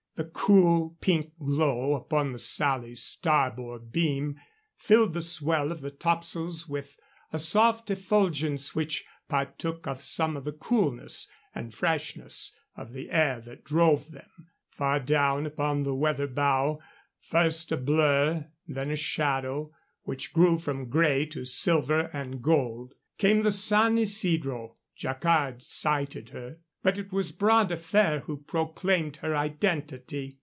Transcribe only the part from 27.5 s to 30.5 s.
de Fer who proclaimed her identity.